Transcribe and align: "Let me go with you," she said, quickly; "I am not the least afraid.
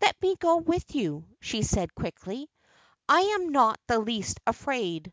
"Let 0.00 0.20
me 0.20 0.34
go 0.34 0.56
with 0.56 0.92
you," 0.92 1.28
she 1.38 1.62
said, 1.62 1.94
quickly; 1.94 2.50
"I 3.08 3.20
am 3.20 3.50
not 3.50 3.78
the 3.86 4.00
least 4.00 4.40
afraid. 4.44 5.12